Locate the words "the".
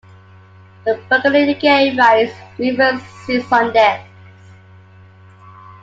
0.83-0.99